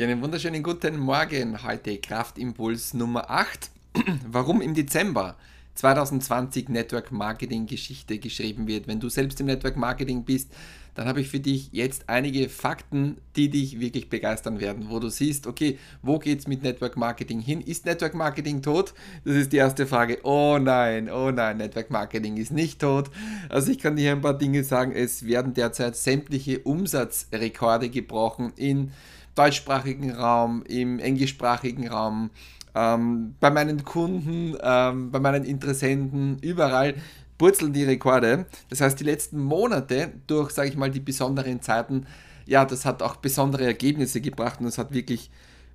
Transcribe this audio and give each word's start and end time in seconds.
Ja, 0.00 0.06
einen 0.06 0.22
wunderschönen 0.22 0.62
guten 0.62 0.98
Morgen. 0.98 1.62
Heute 1.62 1.98
Kraftimpuls 1.98 2.94
Nummer 2.94 3.28
8. 3.28 3.70
Warum 4.30 4.62
im 4.62 4.72
Dezember 4.72 5.36
2020 5.74 6.70
Network 6.70 7.12
Marketing 7.12 7.66
Geschichte 7.66 8.18
geschrieben 8.18 8.66
wird. 8.66 8.88
Wenn 8.88 8.98
du 8.98 9.10
selbst 9.10 9.40
im 9.40 9.46
Network 9.46 9.76
Marketing 9.76 10.24
bist, 10.24 10.50
dann 10.94 11.06
habe 11.06 11.20
ich 11.20 11.28
für 11.28 11.38
dich 11.38 11.68
jetzt 11.72 12.08
einige 12.08 12.48
Fakten, 12.48 13.18
die 13.36 13.50
dich 13.50 13.78
wirklich 13.78 14.08
begeistern 14.08 14.58
werden, 14.58 14.86
wo 14.88 15.00
du 15.00 15.10
siehst, 15.10 15.46
okay, 15.46 15.78
wo 16.00 16.18
geht 16.18 16.38
es 16.38 16.48
mit 16.48 16.62
Network 16.62 16.96
Marketing 16.96 17.40
hin? 17.40 17.60
Ist 17.60 17.84
Network 17.84 18.14
Marketing 18.14 18.62
tot? 18.62 18.94
Das 19.26 19.36
ist 19.36 19.52
die 19.52 19.58
erste 19.58 19.86
Frage. 19.86 20.20
Oh 20.22 20.58
nein, 20.58 21.10
oh 21.10 21.30
nein, 21.30 21.58
Network 21.58 21.90
Marketing 21.90 22.38
ist 22.38 22.52
nicht 22.52 22.80
tot. 22.80 23.10
Also 23.50 23.70
ich 23.70 23.78
kann 23.78 23.96
dir 23.96 24.12
ein 24.12 24.22
paar 24.22 24.38
Dinge 24.38 24.64
sagen. 24.64 24.92
Es 24.92 25.26
werden 25.26 25.52
derzeit 25.52 25.94
sämtliche 25.94 26.60
Umsatzrekorde 26.60 27.90
gebrochen 27.90 28.54
in 28.56 28.92
deutschsprachigen 29.34 30.12
Raum, 30.12 30.62
im 30.68 30.98
englischsprachigen 30.98 31.88
Raum, 31.88 32.30
ähm, 32.74 33.34
bei 33.40 33.50
meinen 33.50 33.84
Kunden, 33.84 34.56
ähm, 34.62 35.10
bei 35.10 35.20
meinen 35.20 35.44
Interessenten, 35.44 36.38
überall 36.40 36.94
purzeln 37.38 37.72
die 37.72 37.84
Rekorde. 37.84 38.46
Das 38.68 38.80
heißt, 38.80 39.00
die 39.00 39.04
letzten 39.04 39.38
Monate 39.38 40.12
durch, 40.26 40.50
sage 40.50 40.68
ich 40.68 40.76
mal, 40.76 40.90
die 40.90 41.00
besonderen 41.00 41.62
Zeiten, 41.62 42.06
ja, 42.46 42.64
das 42.64 42.84
hat 42.84 43.02
auch 43.02 43.16
besondere 43.16 43.64
Ergebnisse 43.64 44.20
gebracht 44.20 44.60
und 44.60 44.66
das 44.66 44.78
hat 44.78 44.92
wirklich 44.92 45.30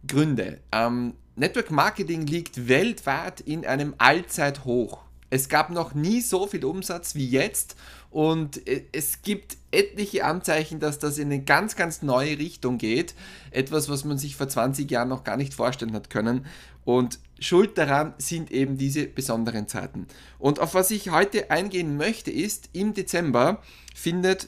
Gründe. 0.08 0.60
Ähm, 0.72 1.14
Network 1.36 1.72
Marketing 1.72 2.26
liegt 2.28 2.68
weltweit 2.68 3.42
in 3.42 3.66
einem 3.66 3.96
Allzeithoch. 3.98 5.05
Es 5.36 5.50
gab 5.50 5.70
noch 5.70 5.94
nie 5.94 6.22
so 6.22 6.48
viel 6.48 6.64
Umsatz 6.64 7.14
wie 7.14 7.28
jetzt 7.28 7.76
und 8.10 8.66
äh, 8.70 8.86
es 8.94 9.22
gibt 9.22 9.58
etliche 9.70 10.24
Anzeichen, 10.24 10.80
dass 10.80 10.98
das 10.98 11.18
in 11.18 11.26
eine 11.26 11.44
ganz, 11.44 11.76
ganz 11.76 12.02
neue 12.02 12.40
Richtung 12.40 12.78
geht. 12.78 13.16
Etwas, 13.52 13.90
was 13.90 14.06
man 14.06 14.18
sich 14.18 14.38
vor 14.38 14.48
20 14.48 14.90
Jahren 14.90 15.10
noch 15.10 15.26
gar 15.26 15.36
nicht 15.36 15.54
vorstellen 15.54 15.92
hat 15.92 16.10
können. 16.10 16.46
Und 16.86 17.20
Schuld 17.38 17.78
daran 17.78 18.14
sind 18.18 18.50
eben 18.50 18.78
diese 18.78 19.08
besonderen 19.08 19.68
Zeiten. 19.68 20.08
Und 20.40 20.62
auf 20.62 20.74
was 20.74 20.90
ich 20.90 21.10
heute 21.10 21.52
eingehen 21.52 21.98
möchte, 21.98 22.32
ist, 22.32 22.70
im 22.72 22.94
Dezember 22.94 23.62
findet 23.94 24.48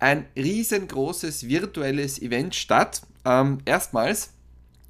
ein 0.00 0.26
riesengroßes 0.34 1.46
virtuelles 1.46 2.20
Event 2.20 2.56
statt. 2.56 3.02
Ähm, 3.24 3.58
erstmals, 3.66 4.32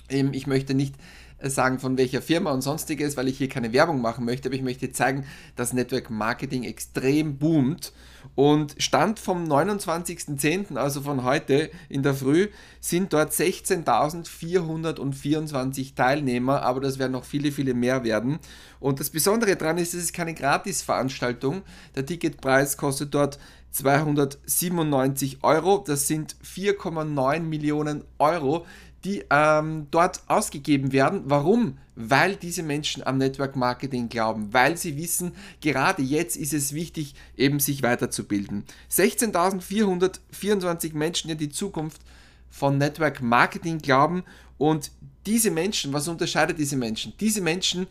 ähm, 0.08 0.32
ich 0.32 0.46
möchte 0.46 0.72
nicht 0.72 0.94
sagen, 1.40 1.78
von 1.78 1.96
welcher 1.98 2.22
Firma 2.22 2.52
und 2.52 2.62
sonstiges, 2.62 3.16
weil 3.16 3.28
ich 3.28 3.38
hier 3.38 3.48
keine 3.48 3.72
Werbung 3.72 4.00
machen 4.00 4.24
möchte, 4.24 4.48
aber 4.48 4.56
ich 4.56 4.62
möchte 4.62 4.90
zeigen, 4.92 5.24
dass 5.56 5.72
Network 5.72 6.10
Marketing 6.10 6.62
extrem 6.64 7.38
boomt. 7.38 7.92
Und 8.34 8.74
Stand 8.78 9.18
vom 9.18 9.44
29.10., 9.44 10.76
also 10.76 11.02
von 11.02 11.24
heute 11.24 11.70
in 11.88 12.02
der 12.02 12.14
Früh, 12.14 12.48
sind 12.80 13.12
dort 13.12 13.32
16.424 13.32 15.94
Teilnehmer, 15.94 16.62
aber 16.62 16.80
das 16.80 16.98
werden 16.98 17.12
noch 17.12 17.24
viele, 17.24 17.52
viele 17.52 17.74
mehr 17.74 18.02
werden. 18.02 18.38
Und 18.80 18.98
das 19.00 19.10
Besondere 19.10 19.56
daran 19.56 19.76
ist, 19.78 19.94
es 19.94 20.04
ist 20.04 20.14
keine 20.14 20.34
Gratisveranstaltung. 20.34 21.62
Der 21.94 22.06
Ticketpreis 22.06 22.76
kostet 22.76 23.14
dort 23.14 23.38
297 23.72 25.38
Euro. 25.42 25.84
Das 25.86 26.06
sind 26.06 26.36
4,9 26.44 27.40
Millionen 27.40 28.04
Euro, 28.18 28.66
die 29.04 29.24
ähm, 29.30 29.86
dort 29.90 30.22
ausgegeben 30.26 30.92
werden. 30.92 31.22
Warum? 31.26 31.78
Weil 31.94 32.36
diese 32.36 32.62
Menschen 32.62 33.06
am 33.06 33.18
Network 33.18 33.56
Marketing 33.56 34.08
glauben, 34.08 34.52
weil 34.52 34.76
sie 34.76 34.96
wissen, 34.96 35.32
gerade 35.60 36.02
jetzt 36.02 36.36
ist 36.36 36.54
es 36.54 36.72
wichtig, 36.72 37.14
eben 37.36 37.60
sich 37.60 37.82
weiterzubilden. 37.82 38.64
16.424 38.90 40.94
Menschen, 40.94 41.30
in 41.30 41.38
die 41.38 41.50
Zukunft 41.50 42.02
von 42.50 42.78
Network 42.78 43.22
Marketing 43.22 43.78
glauben 43.78 44.24
und 44.58 44.90
diese 45.26 45.50
Menschen, 45.50 45.92
was 45.92 46.08
unterscheidet 46.08 46.58
diese 46.58 46.76
Menschen? 46.76 47.14
Diese 47.20 47.40
Menschen 47.40 47.86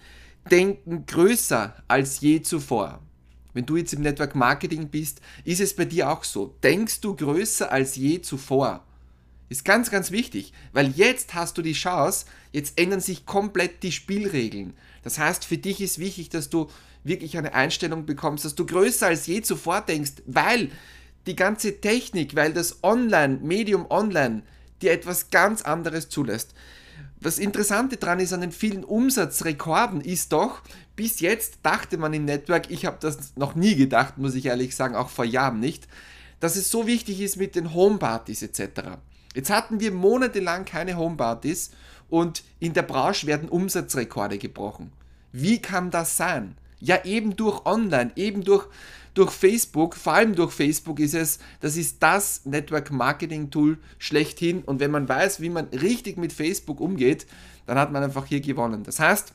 denken 0.50 1.06
größer 1.06 1.76
als 1.88 2.22
je 2.22 2.42
zuvor. 2.42 3.00
Wenn 3.54 3.66
du 3.66 3.78
jetzt 3.78 3.94
im 3.94 4.02
Network 4.02 4.36
Marketing 4.36 4.90
bist, 4.90 5.22
ist 5.44 5.62
es 5.62 5.76
bei 5.76 5.86
dir 5.86 6.10
auch 6.10 6.24
so. 6.24 6.56
Denkst 6.64 7.02
du 7.02 7.16
größer 7.16 7.72
als 7.72 7.96
je 7.96 8.22
zuvor? 8.22 8.84
Ist 9.50 9.66
ganz, 9.66 9.92
ganz 9.92 10.12
wichtig, 10.12 10.54
weil 10.72 10.92
jetzt 10.92 11.34
hast 11.34 11.58
du 11.58 11.62
die 11.62 11.74
Chance, 11.74 12.26
jetzt 12.52 12.80
ändern 12.80 13.02
sich 13.02 13.26
komplett 13.26 13.84
die 13.84 13.92
Spielregeln. 13.92 14.74
Das 15.04 15.20
heißt, 15.20 15.46
für 15.46 15.58
dich 15.58 15.82
ist 15.82 16.00
wichtig, 16.00 16.30
dass 16.30 16.50
du 16.50 16.70
wirklich 17.04 17.38
eine 17.38 17.54
Einstellung 17.54 18.06
bekommst, 18.06 18.46
dass 18.46 18.56
du 18.56 18.66
größer 18.66 19.08
als 19.08 19.28
je 19.28 19.42
zuvor 19.42 19.82
denkst, 19.82 20.14
weil 20.26 20.72
die 21.26 21.36
ganze 21.36 21.80
Technik, 21.82 22.36
weil 22.36 22.54
das 22.54 22.84
Online, 22.84 23.40
Medium 23.42 23.86
Online 23.90 24.44
dir 24.82 24.92
etwas 24.92 25.30
ganz 25.30 25.62
anderes 25.62 26.10
zulässt. 26.10 26.54
Das 27.20 27.40
Interessante 27.40 27.98
daran 27.98 28.20
ist 28.20 28.34
an 28.34 28.42
den 28.42 28.52
vielen 28.52 28.84
Umsatzrekorden 28.84 30.02
ist 30.02 30.34
doch, 30.34 30.62
bis 30.96 31.22
jetzt 31.22 31.60
dachte 31.64 31.98
man 31.98 32.14
im 32.14 32.26
Network, 32.26 32.70
ich 32.70 32.86
habe 32.86 32.98
das 33.00 33.36
noch 33.38 33.56
nie 33.56 33.76
gedacht, 33.76 34.18
muss 34.18 34.36
ich 34.36 34.46
ehrlich 34.46 34.76
sagen, 34.76 34.96
auch 34.96 35.10
vor 35.10 35.24
Jahren 35.24 35.60
nicht, 35.60 35.88
dass 36.42 36.58
es 36.58 36.70
so 36.70 36.86
wichtig 36.86 37.22
ist 37.22 37.38
mit 37.38 37.56
den 37.56 37.74
Homepartys 37.74 38.42
etc. 38.42 38.98
Jetzt 39.34 39.50
hatten 39.50 39.80
wir 39.80 39.92
monatelang 39.92 40.66
keine 40.66 40.98
Homepartys 40.98 41.72
und 42.10 42.44
in 42.60 42.74
der 42.74 42.84
Branche 42.84 43.28
werden 43.28 43.50
Umsatzrekorde 43.50 44.38
gebrochen. 44.38 44.92
Wie 45.32 45.60
kann 45.60 45.90
das 45.90 46.16
sein? 46.16 46.56
Ja, 46.80 47.04
eben 47.06 47.36
durch 47.36 47.66
Online, 47.66 48.12
eben 48.16 48.44
durch, 48.44 48.68
durch 49.14 49.32
Facebook, 49.32 49.96
vor 49.96 50.14
allem 50.14 50.36
durch 50.36 50.52
Facebook 50.52 51.00
ist 51.00 51.16
es, 51.16 51.40
das 51.60 51.78
ist 51.78 52.04
das 52.04 52.46
Network 52.46 52.92
Marketing 52.92 53.50
Tool 53.50 53.78
schlechthin. 53.98 54.62
Und 54.64 54.80
wenn 54.80 54.92
man 54.92 55.10
weiß, 55.10 55.42
wie 55.42 55.50
man 55.50 55.66
richtig 55.68 56.18
mit 56.18 56.34
Facebook 56.34 56.80
umgeht, 56.80 57.26
dann 57.66 57.80
hat 57.80 57.92
man 57.92 58.04
einfach 58.04 58.26
hier 58.26 58.42
gewonnen. 58.42 58.84
Das 58.84 59.00
heißt, 59.00 59.34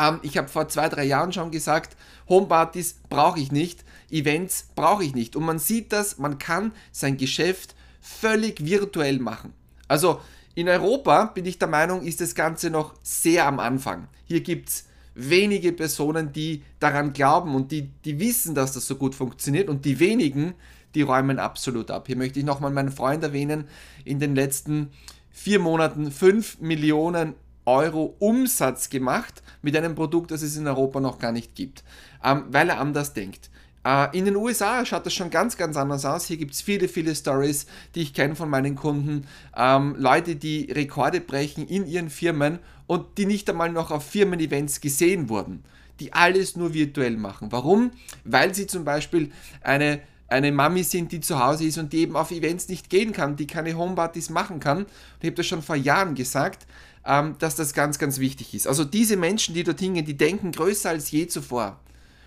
ähm, 0.00 0.20
ich 0.22 0.38
habe 0.38 0.48
vor 0.48 0.68
zwei, 0.68 0.88
drei 0.88 1.04
Jahren 1.04 1.32
schon 1.32 1.50
gesagt, 1.50 1.96
Homepartys 2.28 2.96
brauche 3.08 3.38
ich 3.38 3.52
nicht, 3.52 3.84
Events 4.10 4.68
brauche 4.74 5.04
ich 5.04 5.14
nicht. 5.14 5.36
Und 5.36 5.44
man 5.44 5.58
sieht 5.58 5.92
das, 5.92 6.18
man 6.18 6.38
kann 6.38 6.72
sein 6.90 7.16
Geschäft 7.16 7.74
völlig 8.00 8.64
virtuell 8.64 9.18
machen. 9.18 9.52
Also 9.88 10.20
in 10.54 10.68
Europa 10.68 11.26
bin 11.26 11.46
ich 11.46 11.58
der 11.58 11.68
Meinung, 11.68 12.02
ist 12.02 12.20
das 12.20 12.34
Ganze 12.34 12.70
noch 12.70 12.94
sehr 13.02 13.46
am 13.46 13.60
Anfang. 13.60 14.08
Hier 14.24 14.40
gibt 14.40 14.68
es 14.68 14.84
wenige 15.14 15.72
Personen, 15.72 16.32
die 16.32 16.62
daran 16.78 17.12
glauben 17.12 17.54
und 17.54 17.72
die, 17.72 17.90
die 18.04 18.18
wissen, 18.18 18.54
dass 18.54 18.72
das 18.72 18.86
so 18.86 18.96
gut 18.96 19.14
funktioniert 19.14 19.68
und 19.68 19.84
die 19.84 19.98
wenigen, 20.00 20.54
die 20.94 21.02
räumen 21.02 21.38
absolut 21.38 21.90
ab. 21.90 22.06
Hier 22.06 22.16
möchte 22.16 22.38
ich 22.38 22.44
nochmal 22.44 22.70
meinen 22.70 22.90
Freund 22.90 23.22
erwähnen, 23.22 23.64
in 24.04 24.18
den 24.18 24.34
letzten 24.34 24.90
vier 25.30 25.60
Monaten 25.60 26.10
5 26.10 26.60
Millionen 26.60 27.34
Euro 27.64 28.16
Umsatz 28.18 28.90
gemacht 28.90 29.42
mit 29.62 29.76
einem 29.76 29.94
Produkt, 29.94 30.30
das 30.30 30.42
es 30.42 30.56
in 30.56 30.66
Europa 30.66 31.00
noch 31.00 31.18
gar 31.18 31.32
nicht 31.32 31.54
gibt, 31.54 31.84
ähm, 32.24 32.44
weil 32.50 32.68
er 32.68 32.80
anders 32.80 33.12
denkt. 33.12 33.49
Äh, 33.84 34.16
in 34.16 34.24
den 34.24 34.36
USA 34.36 34.84
schaut 34.84 35.06
das 35.06 35.14
schon 35.14 35.30
ganz, 35.30 35.56
ganz 35.56 35.76
anders 35.76 36.04
aus. 36.04 36.26
Hier 36.26 36.36
gibt 36.36 36.54
es 36.54 36.60
viele, 36.60 36.88
viele 36.88 37.14
Stories, 37.14 37.66
die 37.94 38.02
ich 38.02 38.14
kenne 38.14 38.36
von 38.36 38.50
meinen 38.50 38.76
Kunden. 38.76 39.26
Ähm, 39.56 39.94
Leute, 39.98 40.36
die 40.36 40.70
Rekorde 40.70 41.20
brechen 41.20 41.66
in 41.66 41.86
ihren 41.86 42.10
Firmen 42.10 42.58
und 42.86 43.18
die 43.18 43.26
nicht 43.26 43.48
einmal 43.48 43.72
noch 43.72 43.90
auf 43.90 44.04
Firmen-Events 44.04 44.80
gesehen 44.80 45.28
wurden. 45.28 45.64
Die 46.00 46.12
alles 46.12 46.56
nur 46.56 46.74
virtuell 46.74 47.16
machen. 47.16 47.52
Warum? 47.52 47.90
Weil 48.24 48.54
sie 48.54 48.66
zum 48.66 48.84
Beispiel 48.84 49.30
eine, 49.62 50.00
eine 50.28 50.52
Mami 50.52 50.82
sind, 50.82 51.12
die 51.12 51.20
zu 51.20 51.38
Hause 51.38 51.64
ist 51.64 51.78
und 51.78 51.92
die 51.92 52.00
eben 52.00 52.16
auf 52.16 52.30
Events 52.30 52.68
nicht 52.68 52.90
gehen 52.90 53.12
kann, 53.12 53.36
die 53.36 53.46
keine 53.46 53.76
Homepartys 53.76 54.30
machen 54.30 54.60
kann. 54.60 54.86
Ich 55.20 55.26
habe 55.26 55.36
das 55.36 55.46
schon 55.46 55.62
vor 55.62 55.76
Jahren 55.76 56.14
gesagt, 56.14 56.66
ähm, 57.06 57.36
dass 57.38 57.54
das 57.54 57.72
ganz, 57.72 57.98
ganz 57.98 58.18
wichtig 58.18 58.54
ist. 58.54 58.66
Also 58.66 58.84
diese 58.84 59.16
Menschen, 59.16 59.54
die 59.54 59.64
dort 59.64 59.80
hingehen, 59.80 60.04
die 60.04 60.16
denken 60.16 60.52
größer 60.52 60.90
als 60.90 61.10
je 61.10 61.26
zuvor. 61.26 61.78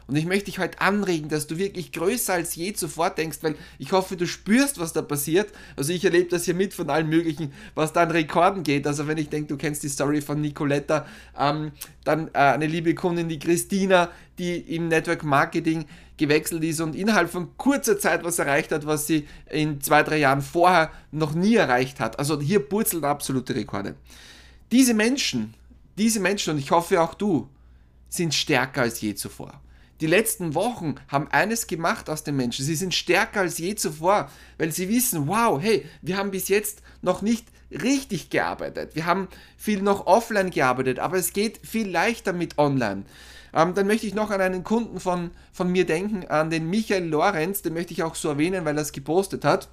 Und 0.08 0.16
ich 0.16 0.26
möchte 0.26 0.46
dich 0.46 0.60
heute 0.60 0.82
anregen, 0.82 1.30
dass 1.30 1.48
du 1.48 1.58
wirklich 1.58 1.92
größer 1.92 2.34
als 2.34 2.56
je 2.56 2.74
zuvor 2.74 3.10
denkst, 3.10 3.40
weil 3.42 3.56
ich 3.80 3.92
hoffe, 3.92 4.18
du 4.18 4.28
spürst, 4.28 4.80
was 4.80 4.94
da 4.94 5.02
passiert. 5.02 5.52
Also 5.76 5.94
ich 5.94 6.04
erlebe 6.04 6.30
das 6.30 6.46
hier 6.46 6.54
mit 6.54 6.74
von 6.74 6.90
allen 6.90 7.08
möglichen, 7.08 7.54
was 7.76 7.94
da 7.94 8.04
an 8.04 8.12
Rekorden 8.12 8.64
geht. 8.64 8.86
Also 8.86 9.08
wenn 9.08 9.18
ich 9.18 9.30
denke, 9.30 9.48
du 9.48 9.58
kennst 9.58 9.84
die 9.84 9.90
Story 9.90 10.22
von 10.22 10.42
Nicoletta, 10.42 11.06
ähm, 11.40 11.72
dann 12.04 12.28
äh, 12.30 12.40
eine 12.40 12.68
liebe 12.68 12.96
Kundin, 12.96 13.30
die 13.30 13.40
Christina, 13.40 14.10
die 14.38 14.58
im 14.76 14.90
Network 14.90 15.24
Marketing 15.24 15.86
gewechselt 16.18 16.64
ist 16.64 16.80
und 16.80 16.96
innerhalb 16.96 17.30
von 17.30 17.58
kurzer 17.58 17.98
Zeit 17.98 18.24
was 18.24 18.40
erreicht 18.40 18.72
hat, 18.72 18.86
was 18.86 19.08
sie 19.08 19.28
in 19.50 19.82
zwei, 19.82 20.04
drei 20.04 20.18
Jahren 20.18 20.42
vorher 20.42 20.92
noch 21.12 21.34
nie 21.34 21.56
erreicht 21.56 22.00
hat. 22.00 22.20
Also 22.20 22.40
hier 22.40 22.60
purzeln 22.60 23.04
absolute 23.04 23.56
Rekorde. 23.56 23.96
Diese 24.72 24.94
Menschen, 24.94 25.54
diese 25.98 26.20
Menschen, 26.20 26.54
und 26.54 26.60
ich 26.60 26.72
hoffe 26.72 27.02
auch 27.02 27.14
du, 27.14 27.50
sind 28.10 28.34
stärker 28.34 28.82
als 28.82 29.02
je 29.02 29.16
zuvor. 29.16 29.60
Die 30.04 30.08
letzten 30.08 30.54
Wochen 30.54 30.96
haben 31.08 31.30
eines 31.30 31.66
gemacht 31.66 32.10
aus 32.10 32.26
den 32.26 32.36
Menschen. 32.36 32.66
Sie 32.66 32.76
sind 32.76 32.94
stärker 32.94 33.40
als 33.40 33.58
je 33.58 33.74
zuvor, 33.76 34.30
weil 34.58 34.70
sie 34.74 34.90
wissen, 34.90 35.30
wow, 35.30 35.62
hey, 35.62 35.86
wir 36.02 36.18
haben 36.18 36.30
bis 36.30 36.50
jetzt 36.50 36.82
noch 37.02 37.22
nicht 37.22 37.46
richtig 37.72 38.30
gearbeitet. 38.30 38.98
Wir 38.98 39.06
haben 39.06 39.30
viel 39.56 39.82
noch 39.82 40.06
offline 40.06 40.50
gearbeitet, 40.50 41.00
aber 41.00 41.16
es 41.16 41.32
geht 41.32 41.66
viel 41.66 41.90
leichter 41.90 42.34
mit 42.34 42.58
online. 42.58 43.04
Ähm, 43.54 43.76
dann 43.76 43.88
möchte 43.88 44.06
ich 44.06 44.14
noch 44.14 44.30
an 44.30 44.42
einen 44.42 44.66
Kunden 44.66 45.00
von, 45.00 45.32
von 45.54 45.72
mir 45.72 45.86
denken, 45.86 46.28
an 46.28 46.50
den 46.50 46.70
Michael 46.70 47.06
Lorenz, 47.06 47.62
den 47.62 47.74
möchte 47.74 47.94
ich 47.94 48.04
auch 48.04 48.16
so 48.16 48.28
erwähnen, 48.28 48.66
weil 48.66 48.78
er 48.78 48.82
es 48.82 48.92
gepostet 48.92 49.46
hat. 49.46 49.70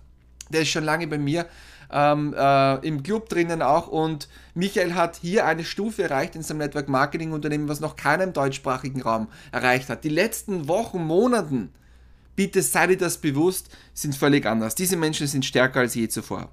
Der 0.50 0.60
ist 0.60 0.68
schon 0.68 0.84
lange 0.84 1.08
bei 1.08 1.18
mir 1.18 1.46
ähm, 1.92 2.34
äh, 2.36 2.86
im 2.86 3.02
Club 3.02 3.28
drinnen 3.28 3.62
auch 3.62 3.88
und 3.88 4.28
Michael 4.54 4.94
hat 4.94 5.16
hier 5.16 5.46
eine 5.46 5.64
Stufe 5.64 6.02
erreicht 6.02 6.36
in 6.36 6.42
seinem 6.42 6.58
Network 6.58 6.88
Marketing 6.88 7.32
Unternehmen, 7.32 7.68
was 7.68 7.80
noch 7.80 7.96
keiner 7.96 8.24
im 8.24 8.32
deutschsprachigen 8.32 9.02
Raum 9.02 9.28
erreicht 9.52 9.88
hat. 9.88 10.04
Die 10.04 10.08
letzten 10.08 10.68
Wochen, 10.68 11.04
Monaten, 11.04 11.70
bitte 12.36 12.62
sei 12.62 12.88
dir 12.88 12.96
das 12.96 13.18
bewusst, 13.18 13.68
sind 13.94 14.16
völlig 14.16 14.46
anders. 14.46 14.74
Diese 14.74 14.96
Menschen 14.96 15.26
sind 15.26 15.44
stärker 15.44 15.80
als 15.80 15.94
je 15.94 16.08
zuvor. 16.08 16.50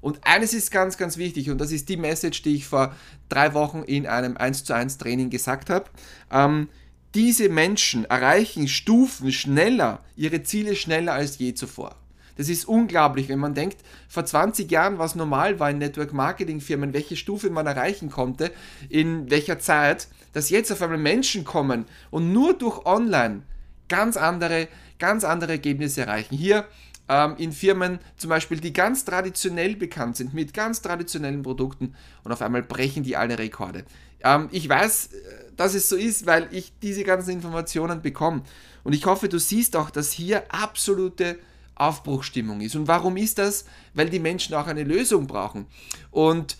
Und 0.00 0.20
eines 0.22 0.54
ist 0.54 0.70
ganz, 0.70 0.96
ganz 0.96 1.16
wichtig 1.16 1.50
und 1.50 1.58
das 1.60 1.72
ist 1.72 1.88
die 1.88 1.96
Message, 1.96 2.42
die 2.42 2.54
ich 2.54 2.66
vor 2.66 2.94
drei 3.28 3.52
Wochen 3.54 3.82
in 3.82 4.06
einem 4.06 4.36
1 4.36 4.64
zu 4.64 4.74
1 4.74 4.98
Training 4.98 5.30
gesagt 5.30 5.70
habe. 5.70 5.86
Ähm, 6.30 6.68
diese 7.14 7.48
Menschen 7.48 8.04
erreichen 8.04 8.68
Stufen 8.68 9.32
schneller, 9.32 10.00
ihre 10.14 10.42
Ziele 10.42 10.76
schneller 10.76 11.14
als 11.14 11.38
je 11.38 11.54
zuvor. 11.54 11.96
Das 12.38 12.48
ist 12.48 12.66
unglaublich, 12.66 13.28
wenn 13.28 13.40
man 13.40 13.52
denkt, 13.52 13.78
vor 14.08 14.24
20 14.24 14.70
Jahren, 14.70 14.98
was 14.98 15.16
normal 15.16 15.58
war 15.58 15.70
in 15.70 15.78
Network 15.78 16.12
Marketing 16.12 16.60
Firmen, 16.60 16.94
welche 16.94 17.16
Stufe 17.16 17.50
man 17.50 17.66
erreichen 17.66 18.10
konnte, 18.10 18.52
in 18.88 19.28
welcher 19.28 19.58
Zeit, 19.58 20.06
dass 20.32 20.48
jetzt 20.48 20.70
auf 20.70 20.80
einmal 20.80 20.98
Menschen 20.98 21.44
kommen 21.44 21.84
und 22.10 22.32
nur 22.32 22.54
durch 22.54 22.86
Online 22.86 23.42
ganz 23.88 24.16
andere, 24.16 24.68
ganz 25.00 25.24
andere 25.24 25.52
Ergebnisse 25.52 26.02
erreichen. 26.02 26.36
Hier 26.36 26.64
ähm, 27.08 27.34
in 27.38 27.50
Firmen 27.50 27.98
zum 28.16 28.30
Beispiel, 28.30 28.60
die 28.60 28.72
ganz 28.72 29.04
traditionell 29.04 29.74
bekannt 29.74 30.16
sind, 30.16 30.32
mit 30.32 30.54
ganz 30.54 30.80
traditionellen 30.80 31.42
Produkten 31.42 31.96
und 32.22 32.30
auf 32.30 32.40
einmal 32.40 32.62
brechen 32.62 33.02
die 33.02 33.16
alle 33.16 33.36
Rekorde. 33.36 33.84
Ähm, 34.22 34.48
ich 34.52 34.68
weiß, 34.68 35.06
äh, 35.06 35.16
dass 35.56 35.74
es 35.74 35.88
so 35.88 35.96
ist, 35.96 36.24
weil 36.26 36.46
ich 36.52 36.72
diese 36.82 37.02
ganzen 37.02 37.30
Informationen 37.30 38.00
bekomme. 38.00 38.42
Und 38.84 38.92
ich 38.92 39.06
hoffe, 39.06 39.28
du 39.28 39.40
siehst 39.40 39.74
auch, 39.74 39.90
dass 39.90 40.12
hier 40.12 40.44
absolute 40.54 41.36
Aufbruchstimmung 41.78 42.60
ist. 42.60 42.76
Und 42.76 42.88
warum 42.88 43.16
ist 43.16 43.38
das? 43.38 43.64
Weil 43.94 44.10
die 44.10 44.18
Menschen 44.18 44.54
auch 44.54 44.66
eine 44.66 44.84
Lösung 44.84 45.26
brauchen. 45.26 45.66
Und 46.10 46.56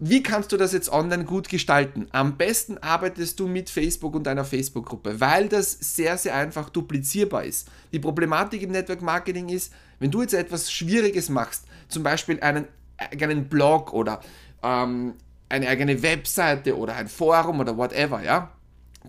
wie 0.00 0.22
kannst 0.22 0.52
du 0.52 0.56
das 0.56 0.72
jetzt 0.72 0.92
online 0.92 1.24
gut 1.24 1.48
gestalten? 1.48 2.06
Am 2.12 2.36
besten 2.36 2.78
arbeitest 2.78 3.40
du 3.40 3.48
mit 3.48 3.68
Facebook 3.68 4.14
und 4.14 4.28
einer 4.28 4.44
Facebook-Gruppe, 4.44 5.20
weil 5.20 5.48
das 5.48 5.72
sehr, 5.72 6.16
sehr 6.16 6.36
einfach 6.36 6.70
duplizierbar 6.70 7.44
ist. 7.44 7.68
Die 7.92 7.98
Problematik 7.98 8.62
im 8.62 8.70
Network 8.70 9.02
Marketing 9.02 9.48
ist, 9.48 9.72
wenn 9.98 10.12
du 10.12 10.22
jetzt 10.22 10.34
etwas 10.34 10.70
Schwieriges 10.70 11.28
machst, 11.28 11.64
zum 11.88 12.04
Beispiel 12.04 12.38
einen 12.40 12.66
eigenen 12.96 13.48
Blog 13.48 13.92
oder 13.92 14.20
ähm, 14.62 15.14
eine 15.48 15.68
eigene 15.68 16.00
Webseite 16.00 16.76
oder 16.76 16.94
ein 16.94 17.08
Forum 17.08 17.58
oder 17.58 17.76
whatever, 17.76 18.22
ja, 18.22 18.52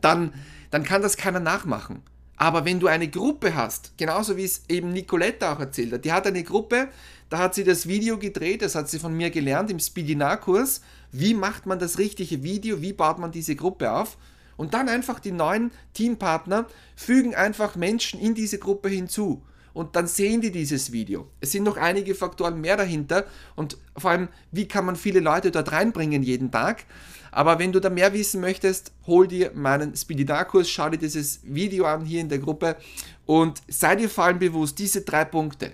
dann, 0.02 0.34
dann 0.72 0.84
kann 0.84 1.04
das 1.04 1.18
keiner 1.18 1.40
nachmachen. 1.40 2.02
Aber 2.42 2.64
wenn 2.64 2.80
du 2.80 2.88
eine 2.88 3.10
Gruppe 3.10 3.54
hast, 3.54 3.98
genauso 3.98 4.38
wie 4.38 4.46
es 4.46 4.64
eben 4.70 4.94
Nicoletta 4.94 5.54
auch 5.54 5.60
erzählt 5.60 5.92
hat, 5.92 6.06
die 6.06 6.14
hat 6.14 6.26
eine 6.26 6.42
Gruppe, 6.42 6.88
da 7.30 7.38
hat 7.38 7.54
sie 7.54 7.66
das 7.66 7.86
Video 7.86 8.18
gedreht, 8.18 8.62
das 8.62 8.76
hat 8.76 8.90
sie 8.90 8.98
von 8.98 9.14
mir 9.14 9.30
gelernt 9.30 9.70
im 9.70 9.80
Speedinar-Kurs. 9.80 10.80
Wie 11.12 11.34
macht 11.34 11.66
man 11.66 11.80
das 11.80 11.98
richtige 11.98 12.42
Video? 12.42 12.82
Wie 12.82 12.94
baut 12.94 13.20
man 13.20 13.34
diese 13.34 13.58
Gruppe 13.58 13.92
auf? 13.92 14.18
Und 14.56 14.74
dann 14.74 14.88
einfach 14.88 15.20
die 15.20 15.34
neuen 15.34 15.72
Teampartner 15.94 16.66
fügen 16.96 17.36
einfach 17.36 17.76
Menschen 17.76 18.22
in 18.22 18.36
diese 18.36 18.58
Gruppe 18.58 18.88
hinzu. 18.88 19.44
Und 19.74 19.96
dann 19.96 20.08
sehen 20.08 20.42
die 20.42 20.52
dieses 20.52 20.92
Video. 20.92 21.30
Es 21.40 21.52
sind 21.52 21.64
noch 21.64 21.78
einige 21.78 22.16
Faktoren 22.16 22.60
mehr 22.60 22.78
dahinter 22.78 23.26
und 23.56 23.78
vor 23.96 24.12
allem, 24.12 24.28
wie 24.52 24.68
kann 24.68 24.86
man 24.86 24.96
viele 24.96 25.20
Leute 25.20 25.52
dort 25.52 25.72
reinbringen 25.72 26.24
jeden 26.24 26.52
Tag. 26.52 26.86
Aber 27.32 27.60
wenn 27.60 27.72
du 27.72 27.80
da 27.80 27.90
mehr 27.90 28.14
wissen 28.14 28.42
möchtest, 28.42 28.92
hol 29.06 29.28
dir 29.28 29.52
meinen 29.54 29.96
Speedinar-Kurs, 29.96 30.70
schau 30.70 30.90
dir 30.90 30.98
dieses 30.98 31.42
Video 31.44 31.86
an 31.86 32.06
hier 32.06 32.22
in 32.22 32.30
der 32.30 32.40
Gruppe 32.40 32.78
und 33.26 33.62
sei 33.68 33.96
dir 33.96 34.10
vor 34.10 34.24
allem 34.26 34.40
bewusst, 34.40 34.80
diese 34.80 35.02
drei 35.02 35.26
Punkte. 35.26 35.72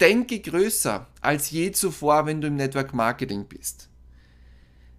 Denke 0.00 0.40
größer 0.40 1.06
als 1.20 1.50
je 1.50 1.70
zuvor, 1.70 2.26
wenn 2.26 2.40
du 2.40 2.48
im 2.48 2.56
Network 2.56 2.92
Marketing 2.92 3.44
bist. 3.44 3.88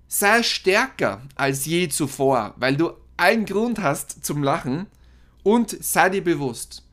Sei 0.07 0.41
stärker 0.43 1.21
als 1.35 1.65
je 1.65 1.89
zuvor, 1.89 2.53
weil 2.57 2.77
du 2.77 2.91
allen 3.17 3.45
Grund 3.45 3.79
hast 3.79 4.25
zum 4.25 4.43
Lachen 4.43 4.87
und 5.43 5.75
sei 5.83 6.09
dir 6.09 6.23
bewusst, 6.23 6.84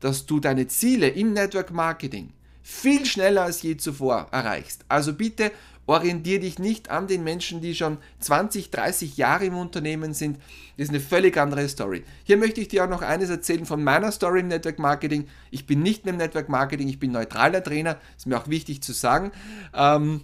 dass 0.00 0.26
du 0.26 0.40
deine 0.40 0.66
Ziele 0.66 1.08
im 1.08 1.32
Network 1.32 1.70
Marketing 1.70 2.32
viel 2.62 3.04
schneller 3.06 3.42
als 3.42 3.62
je 3.62 3.76
zuvor 3.76 4.28
erreichst. 4.30 4.84
Also 4.88 5.12
bitte 5.12 5.52
orientiere 5.86 6.40
dich 6.40 6.58
nicht 6.58 6.88
an 6.88 7.08
den 7.08 7.24
Menschen, 7.24 7.60
die 7.60 7.74
schon 7.74 7.98
20, 8.20 8.70
30 8.70 9.16
Jahre 9.16 9.46
im 9.46 9.56
Unternehmen 9.56 10.14
sind. 10.14 10.38
Das 10.76 10.84
ist 10.84 10.90
eine 10.90 11.00
völlig 11.00 11.36
andere 11.36 11.68
Story. 11.68 12.04
Hier 12.22 12.36
möchte 12.36 12.60
ich 12.60 12.68
dir 12.68 12.84
auch 12.84 12.88
noch 12.88 13.02
eines 13.02 13.28
erzählen 13.28 13.66
von 13.66 13.82
meiner 13.82 14.12
Story 14.12 14.40
im 14.40 14.48
Network 14.48 14.78
Marketing. 14.78 15.26
Ich 15.50 15.66
bin 15.66 15.82
nicht 15.82 16.04
mehr 16.04 16.14
im 16.14 16.18
Network 16.18 16.48
Marketing, 16.48 16.88
ich 16.88 17.00
bin 17.00 17.10
neutraler 17.10 17.62
Trainer. 17.62 17.98
Ist 18.16 18.26
mir 18.26 18.38
auch 18.38 18.48
wichtig 18.48 18.82
zu 18.82 18.92
sagen. 18.92 19.32
Ähm, 19.74 20.22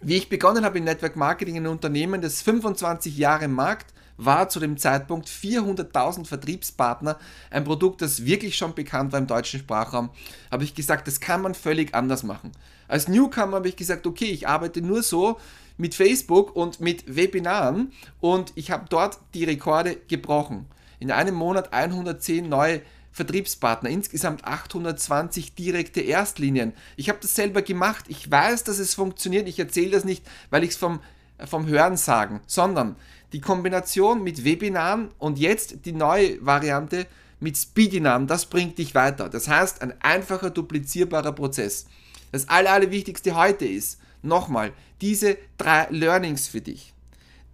wie 0.00 0.16
ich 0.16 0.28
begonnen 0.28 0.64
habe 0.64 0.78
im 0.78 0.84
Network 0.84 1.16
Marketing, 1.16 1.56
ein 1.56 1.66
Unternehmen, 1.66 2.22
das 2.22 2.40
25 2.40 3.18
Jahre 3.18 3.46
im 3.46 3.52
Markt 3.52 3.92
war 4.24 4.48
zu 4.48 4.60
dem 4.60 4.76
Zeitpunkt 4.76 5.28
400.000 5.28 6.26
Vertriebspartner, 6.26 7.18
ein 7.50 7.64
Produkt, 7.64 8.02
das 8.02 8.24
wirklich 8.24 8.56
schon 8.56 8.74
bekannt 8.74 9.12
war 9.12 9.18
im 9.18 9.26
deutschen 9.26 9.60
Sprachraum, 9.60 10.10
habe 10.50 10.64
ich 10.64 10.74
gesagt, 10.74 11.06
das 11.06 11.20
kann 11.20 11.42
man 11.42 11.54
völlig 11.54 11.94
anders 11.94 12.22
machen. 12.22 12.52
Als 12.88 13.08
Newcomer 13.08 13.56
habe 13.56 13.68
ich 13.68 13.76
gesagt, 13.76 14.06
okay, 14.06 14.26
ich 14.26 14.48
arbeite 14.48 14.82
nur 14.82 15.02
so 15.02 15.38
mit 15.76 15.94
Facebook 15.94 16.54
und 16.54 16.80
mit 16.80 17.16
Webinaren 17.16 17.92
und 18.20 18.52
ich 18.54 18.70
habe 18.70 18.86
dort 18.88 19.18
die 19.34 19.44
Rekorde 19.44 19.96
gebrochen. 20.08 20.66
In 20.98 21.10
einem 21.10 21.34
Monat 21.34 21.72
110 21.72 22.48
neue 22.48 22.82
Vertriebspartner, 23.12 23.90
insgesamt 23.90 24.44
820 24.44 25.54
direkte 25.54 26.00
Erstlinien. 26.00 26.74
Ich 26.96 27.08
habe 27.08 27.18
das 27.20 27.34
selber 27.34 27.62
gemacht. 27.62 28.04
Ich 28.08 28.30
weiß, 28.30 28.64
dass 28.64 28.78
es 28.78 28.94
funktioniert. 28.94 29.48
Ich 29.48 29.58
erzähle 29.58 29.92
das 29.92 30.04
nicht, 30.04 30.24
weil 30.50 30.62
ich 30.62 30.70
es 30.70 30.76
vom, 30.76 31.00
vom 31.44 31.66
Hören 31.66 31.96
sagen, 31.96 32.40
sondern 32.46 32.96
die 33.32 33.40
Kombination 33.40 34.22
mit 34.24 34.44
Webinaren 34.44 35.10
und 35.18 35.38
jetzt 35.38 35.84
die 35.84 35.92
neue 35.92 36.44
Variante 36.44 37.06
mit 37.38 37.56
Speedinaren, 37.56 38.26
das 38.26 38.46
bringt 38.46 38.78
dich 38.78 38.94
weiter. 38.94 39.28
Das 39.28 39.48
heißt, 39.48 39.82
ein 39.82 39.94
einfacher, 40.00 40.50
duplizierbarer 40.50 41.32
Prozess. 41.32 41.86
Das 42.32 42.48
Allerwichtigste 42.48 43.34
heute 43.34 43.66
ist, 43.66 43.98
nochmal, 44.22 44.72
diese 45.00 45.38
drei 45.56 45.86
Learnings 45.90 46.48
für 46.48 46.60
dich. 46.60 46.92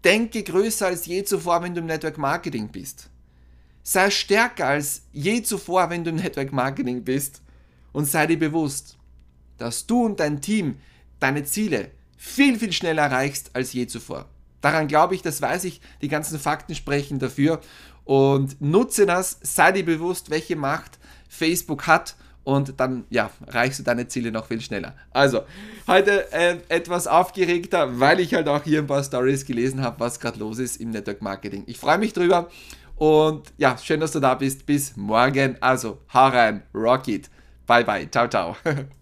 Denke 0.05 0.43
größer 0.43 0.87
als 0.87 1.06
je 1.06 1.25
zuvor, 1.25 1.62
wenn 1.62 1.75
du 1.75 1.81
im 1.81 1.87
Network 1.87 2.19
Marketing 2.19 2.69
bist. 2.69 3.08
Sei 3.82 4.11
stärker 4.11 4.67
als 4.67 5.02
je 5.12 5.43
zuvor, 5.43 5.90
wenn 5.90 6.05
du 6.05 6.11
im 6.11 6.17
Network 6.17 6.52
Marketing 6.52 7.05
bist. 7.05 7.40
Und 7.93 8.06
sei 8.06 8.26
dir 8.26 8.38
bewusst, 8.38 8.96
dass 9.58 9.87
du 9.87 10.05
und 10.05 10.20
dein 10.20 10.40
Team 10.40 10.76
deine 11.19 11.44
Ziele 11.44 11.90
viel, 12.17 12.58
viel 12.58 12.73
schneller 12.73 13.05
erreichst 13.05 13.50
als 13.55 13.73
je 13.73 13.87
zuvor. 13.87 14.28
Daran 14.67 14.89
glaube 14.89 15.15
ich, 15.15 15.23
das 15.23 15.40
weiß 15.40 15.62
ich, 15.62 15.81
die 16.02 16.09
ganzen 16.09 16.40
Fakten 16.40 16.75
sprechen 16.75 17.21
dafür. 17.21 17.61
Und 18.05 18.61
nutze 18.61 19.07
das, 19.07 19.38
sei 19.43 19.71
dir 19.71 19.85
bewusst, 19.85 20.29
welche 20.29 20.57
Macht 20.57 20.99
Facebook 21.29 21.87
hat 21.87 22.17
und 22.43 22.81
dann 22.81 23.05
ja, 23.09 23.31
erreichst 23.47 23.79
du 23.79 23.85
deine 23.85 24.09
Ziele 24.09 24.33
noch 24.33 24.47
viel 24.47 24.61
schneller. 24.61 24.97
Also, 25.12 25.43
heute 25.87 26.33
äh, 26.33 26.57
etwas 26.69 27.07
aufgeregter, 27.07 28.00
weil 28.00 28.19
ich 28.19 28.35
halt 28.35 28.49
auch 28.49 28.64
hier 28.64 28.81
ein 28.81 28.88
paar 28.88 29.05
Stories 29.05 29.47
gelesen 29.47 29.83
habe, 29.83 30.00
was 30.00 30.19
gerade 30.19 30.40
los 30.40 30.59
ist 30.59 30.81
im 30.81 30.90
Network 30.90 31.23
Marketing. 31.23 31.62
Ich 31.67 31.79
freue 31.79 31.99
mich 31.99 32.12
drüber 32.12 32.50
und 32.97 33.52
ja, 33.59 33.79
schön, 33.79 34.00
dass 34.00 34.11
du 34.11 34.19
da 34.19 34.35
bist. 34.35 34.67
Bis 34.67 34.97
morgen. 34.97 35.59
Also, 35.61 35.99
hau 36.12 36.26
rein, 36.26 36.64
rock 36.75 37.07
it. 37.07 37.31
Bye 37.69 37.85
bye. 37.85 38.11
Ciao, 38.11 38.26
ciao. 38.26 38.57